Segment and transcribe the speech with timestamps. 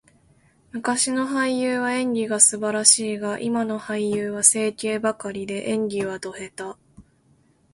[0.71, 6.79] 昔の俳優は演技が素晴らしいが、今の俳優は整形ばかりで、演技はド下手。